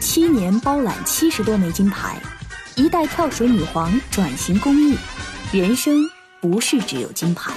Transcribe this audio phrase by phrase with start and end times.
[0.00, 2.18] 七年包揽七十多枚金牌，
[2.74, 4.96] 一代跳水女皇转型公益，
[5.52, 6.02] 人生
[6.40, 7.52] 不是只有金牌。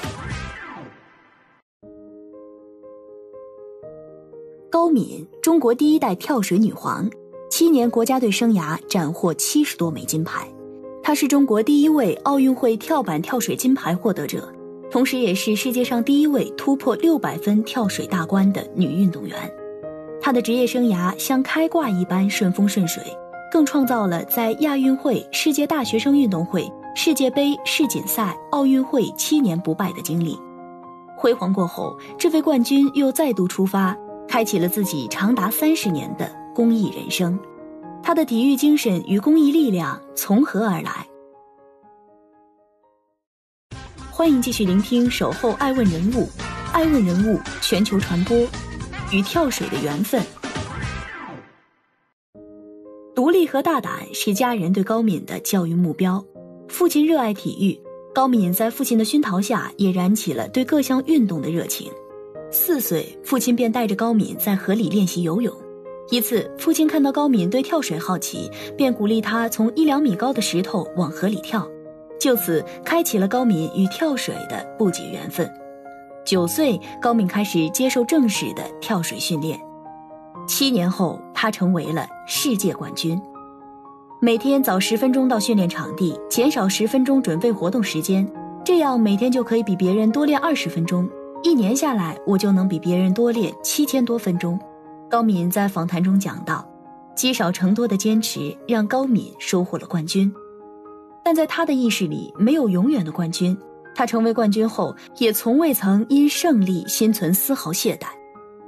[4.70, 7.10] 高敏，中国第一代跳水女皇，
[7.50, 10.46] 七年国家队生涯斩获七十多枚金牌。
[11.02, 14.54] 她是中国第一位奥运会跳板跳水金牌获得者，
[14.92, 19.52] 同时也是世界上第一位突破六百分跳水大关的女运动员。
[20.26, 23.04] 他的职业生涯像开挂一般顺风顺水，
[23.52, 30.40] 更创造了在亚运会、世界大学生运动会、世界杯、世锦赛、奥运会七年不败的经历。
[31.18, 33.94] 辉煌过后，这位冠军又再度出发。
[34.26, 37.38] 开启了自己长达三十年的公益人生，
[38.02, 41.06] 他的体育精神与公益力量从何而来？
[44.10, 46.22] 欢迎继续聆听《守候爱问人物》，
[46.72, 48.38] 爱问人物全球传播
[49.14, 50.22] 与跳水的缘分。
[53.16, 56.24] 独立和大胆是家人对高敏的教育目标。
[56.68, 57.80] 父亲热爱体育，
[58.14, 61.92] 高敏在父亲的熏陶下，也燃起了对各项运动的热情。
[62.52, 65.56] 四岁，父亲便带着高敏在河里练习游泳。
[66.10, 71.68] 一次，父亲看到高敏对跳水好奇，便鼓励他从一两米高的石头往河里跳，
[72.20, 75.50] 就此开启了高敏与跳水的不解缘分。
[76.26, 79.60] 九岁，高敏开始接受正式的跳水训练。
[80.48, 83.22] 七年后，他成为了世界冠军。
[84.22, 88.26] 每天早十分钟到训练场地，减少十分钟准备活动时间，
[88.64, 91.10] 这样每天就可以比别人多练二十分钟。
[91.44, 94.58] 一年下来，我就能比别人多练七千多分钟。
[95.10, 96.66] 高敏在访谈中讲到，
[97.16, 100.34] 积少成多的坚持让高敏收获了冠军。
[101.22, 103.58] 但在他的意识里，没有永远的冠军。
[103.96, 108.08] 他成为冠军后，也从未曾因胜利心存丝毫懈怠。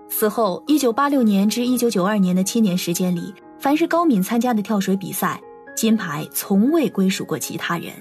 [0.09, 5.41] 此后，一九八六年至一九九二年的七年时间里，凡是高敏参加的跳水比赛，
[5.75, 7.91] 金牌从未归属过其他人。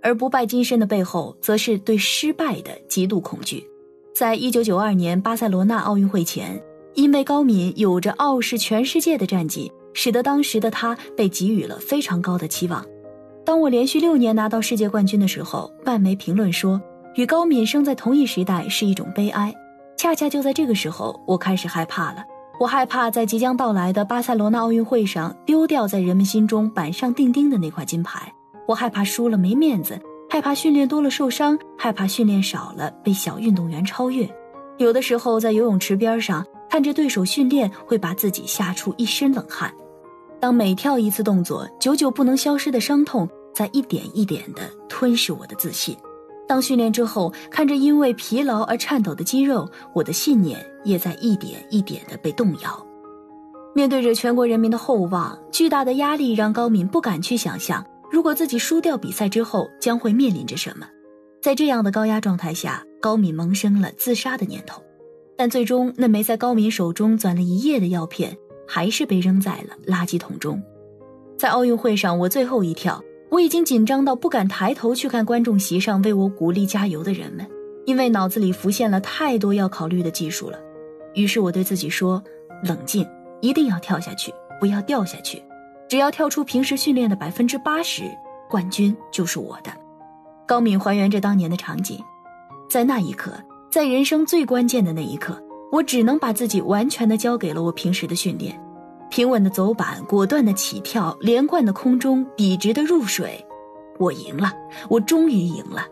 [0.00, 3.64] 而不败金身的背后，则是对失败的极度恐惧。
[4.14, 6.60] 在一九九二年巴塞罗那奥运会前，
[6.94, 12.84] 因为高敏有着傲视全世界的战绩，使得当时的他被给予了非常高的期望。
[13.52, 16.80] 当我连续六年拿到世界冠军的时候，外媒评论说，
[17.16, 19.54] 与高敏生在同一时代是一种悲哀。
[19.94, 22.24] 恰恰就在这个时候，我开始害怕了。
[22.58, 28.32] 我害怕在即将到来的巴塞罗那奥运会上丢掉在人们心中板上钉钉的那块金牌。
[28.66, 30.00] 我害怕输了没面子。
[30.30, 34.26] 害怕训练多了受伤，害怕训练少了被小运动员超越。
[34.78, 39.70] 有的时候在游泳池边上看着对手训练，会把自己吓出一身冷汗。
[40.40, 45.96] 当每跳一次动作，久久不能消失的伤痛在一点一点地吞噬我的自信。
[46.48, 52.86] 当训练之后，看着因为疲劳而颤抖的肌肉，我的信念也在一点一点地被动摇。
[53.74, 57.82] 面对着全国人民的厚望，巨大的压力让高敏不敢去想象。
[58.10, 60.86] 如果自己输掉比赛之后将会面临着什么？
[61.40, 64.82] 在这样的高压状态下，高敏萌生了自杀的念头，
[65.36, 68.36] 但最终那枚在高敏手中钻了一夜的药片，
[68.68, 70.62] 还是被扔在了垃圾桶中。
[71.38, 77.48] 在奥运会上，我最后一跳，我已经紧张到不敢抬头去看观众席上为我鼓励加油的人们，
[77.86, 80.58] 因为脑子里浮现了太多要考虑的技术了。
[81.14, 82.22] 于是我对自己说
[82.62, 83.08] ：“冷静，
[83.40, 85.42] 一定要跳下去，不要掉下去。”
[85.88, 88.02] 只要跳出平时训练的百分之八十，
[88.50, 89.72] 冠军就是我的。
[90.46, 91.98] 高敏还原着当年的场景，
[92.68, 93.32] 在那一刻，
[93.70, 98.60] 在人生最关键的那一刻，我只能把自己完全的交给了我平时的训练，
[99.12, 103.46] 平稳的走板，果断的起跳，连贯的空中，笔直的入水。
[103.98, 104.50] 我赢了，
[104.88, 105.84] 我终于赢了。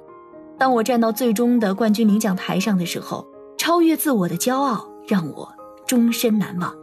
[0.58, 3.28] 当我站到最终的冠军领奖台上的时候，
[3.58, 5.46] 超越自我的骄傲让我
[5.86, 6.74] 终身难忘。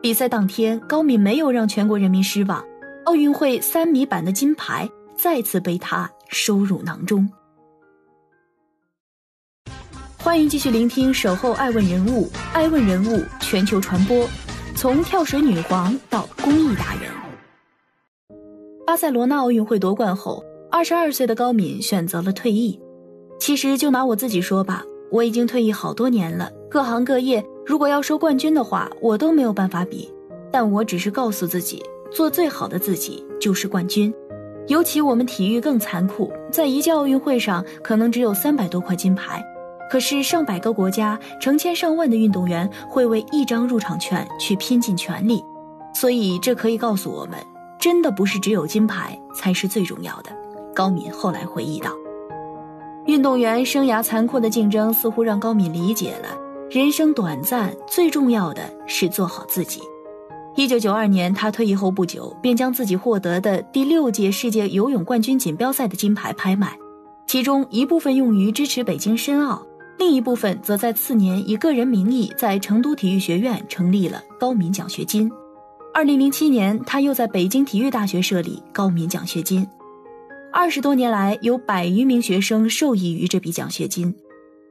[0.00, 2.64] 比赛当天，高敏没有让全国人民失望，
[3.04, 7.28] 奥运会三米板的金牌再次被他收入囊中。
[10.16, 14.26] 欢迎继续聆听《守候爱问人物》，爱问人物全球传播，
[14.76, 17.10] 从跳水女皇到公益达人。
[18.86, 22.78] 巴塞罗那奥运会夺冠后，二十二岁的高敏选择了退役。
[23.38, 30.12] 其实就拿我自己说吧，我已经退役好多年了，各行各业如果要说冠军的话，我都没有办法比。
[30.50, 34.12] 但我只是告诉自己，做最好的自己就是冠军。
[34.66, 39.44] 尤其我们体育更残酷，在一届奥运会上可能只有三百多块金牌，
[39.94, 45.40] 可是上百个国家、成千上万的运动员会为一张入场券去拼尽全力。
[45.94, 47.38] 所以这可以告诉我们，
[47.78, 50.32] 真的不是只有金牌才是最重要的。
[50.74, 51.92] 高敏后来回忆道
[53.06, 56.36] ：“运动员生涯残酷的竞争，似乎让高敏理解了
[56.68, 59.80] 人生短暂，最重要的是做好自己。”
[60.58, 66.76] 一九九二年，他退役后不久，便将自己获得的第六届世界游泳冠军锦标赛的金牌拍卖，
[67.28, 69.62] 其中一部分用于支持北京申奥，
[69.98, 75.30] 另一部分则在次年以个人名义在成都体育学院成立了高敏奖学金。
[75.92, 79.66] 二零零七年，他又在北京体育大学设立高敏奖学金。
[80.52, 84.14] 二十多年来，有百余名学生受益于这笔奖学金。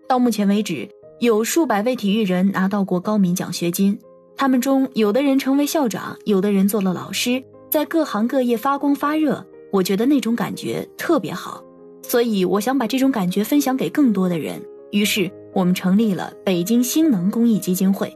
[0.08, 0.88] 到目前为止，
[1.20, 3.98] 有数百位体育人拿到过高敏奖学金。
[4.36, 9.46] 他们中有的人成为校长，有的人做了老师，在各行各业发光发热。
[9.72, 11.64] 我觉得那种感觉特别好，
[12.02, 14.62] 所以我想把这种感觉分享给更多的人。
[14.94, 18.16] 于是我们成立了北京星能公益基金会。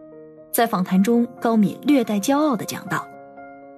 [0.52, 3.04] 在访谈中，高敏略带骄傲地讲道：“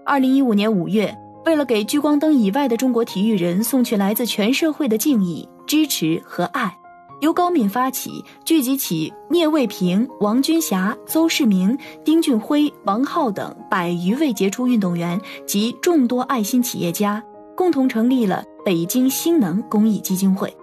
[0.06, 1.16] 二零一五年五月，
[1.46, 6.76] 为了给聚光灯以外的中国体育人送去来自全社会的敬意、支持和爱。”
[7.22, 17.24] 由高敏发起，聚集起聂卫平、王军霞、邹市明、丁俊晖、王浩等百余位杰出运动员及众多爱心企业家，
[17.56, 20.54] 共同成立了北京星能公益基金会。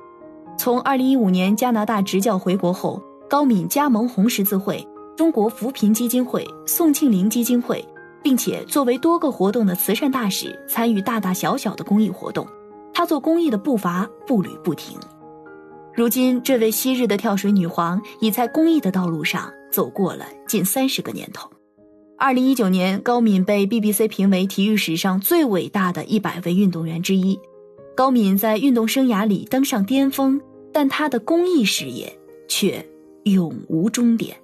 [0.58, 4.84] 从2015年加拿大执教回国后，高敏加盟红十字会、
[5.16, 7.84] 中国扶贫基金会、宋庆龄基金会，
[8.22, 12.46] 并且作为多个活动的慈善大使，参与大大小小的公益活动。
[12.94, 14.98] 他做公益的步伐步履不停。
[15.94, 21.48] 如今，这位昔日的跳水女皇已在公益的道路上走过了近三十个年头。
[22.18, 27.38] 二零一九年，高敏被 BBC 评为体育史上最伟大的一百位运动员之一。
[27.96, 30.38] 高敏在运动生涯里登上巅峰，
[30.70, 32.12] 但她的公益事业
[32.46, 32.84] 却
[33.24, 34.36] 永无终点。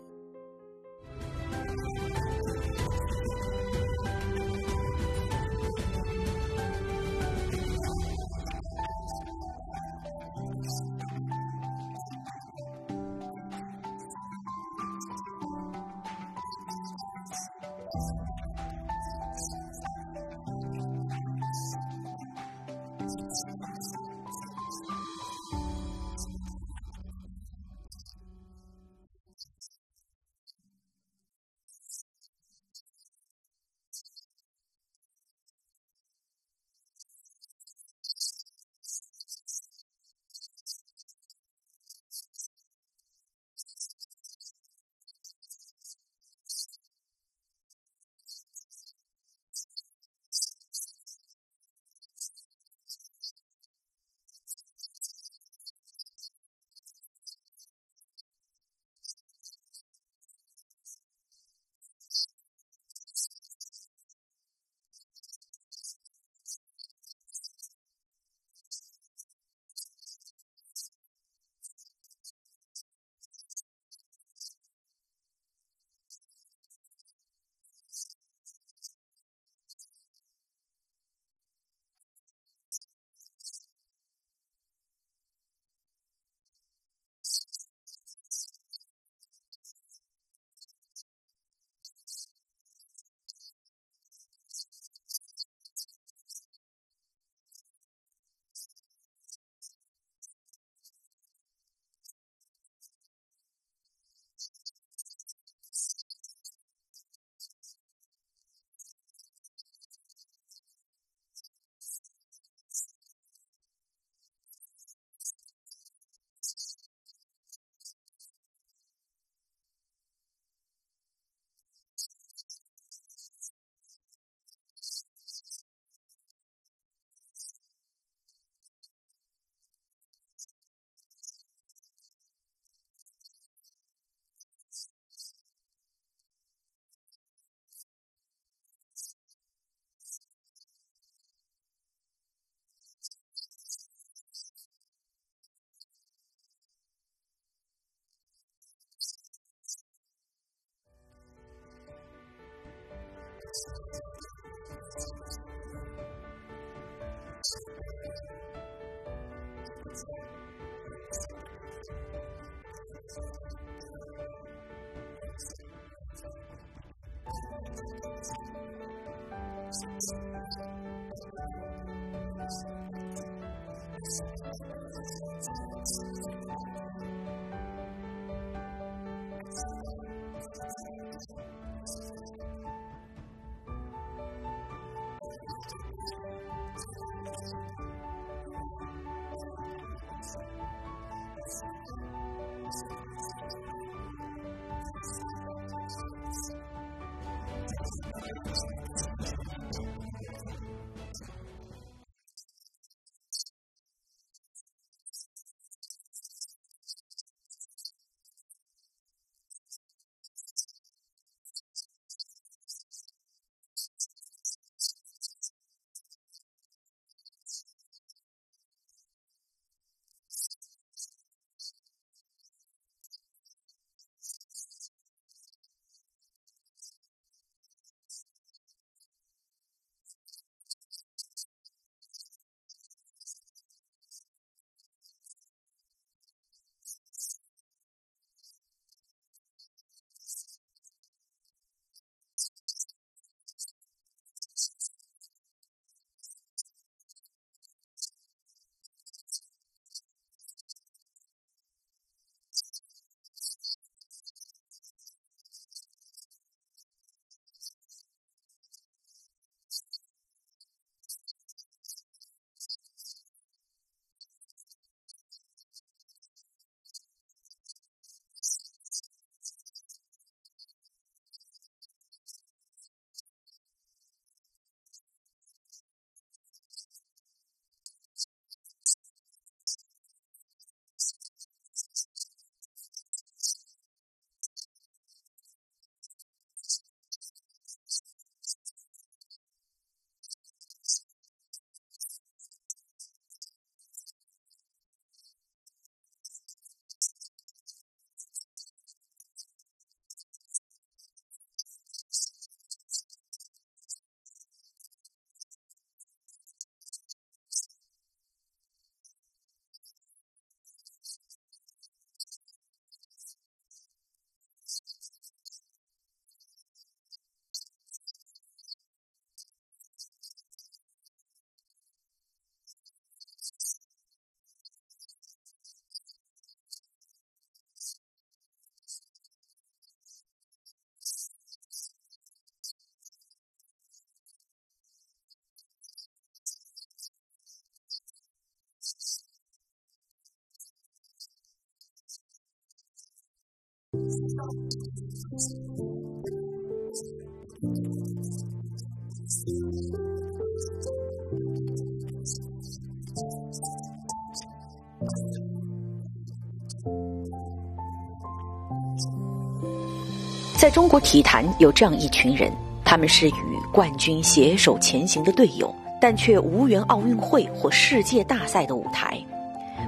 [360.58, 362.52] 在中国体坛有这样一群人，
[362.84, 363.32] 他们是与
[363.72, 369.18] 冠军携手前行的队友，但却无缘奥运会或世界大赛的舞台。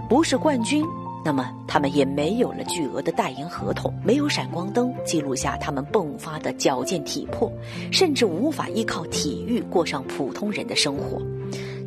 [0.08, 0.84] 不是冠军，
[1.24, 7.50] 那么他们也没有了巨额的代言合同，没有闪光灯记录下他们迸发的矫健体魄，
[7.90, 11.20] 甚至无法依靠体育过上普通人的生活。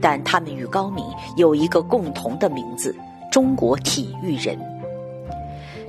[0.01, 1.05] 但他们与高敏
[1.37, 2.95] 有一个共同的名字：
[3.31, 4.57] 中国体育人。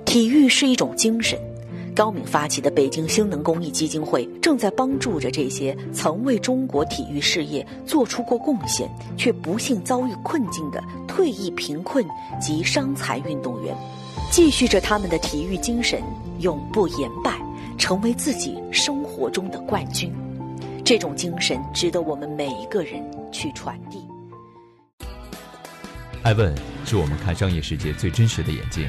[0.04, 1.38] 体育是一种精神。
[1.98, 12.06] 高敏发起的北京星能公益基金会，正在帮助着这些曾为中国体育事业做出过贡献，却不幸遭遇困境的退役贫困
[12.40, 13.76] 及伤残运动员，
[14.30, 16.00] 继续着他们的体育精神，
[16.38, 17.36] 永不言败，
[17.76, 20.14] 成为自己生活中的冠军。
[20.84, 23.98] 这种精神值得我们每一个人去传递。
[26.22, 28.88] 艾问是我们看商业世界最真实的眼睛。